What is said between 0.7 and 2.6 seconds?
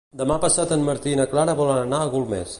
en Martí i na Clara volen anar a Golmés.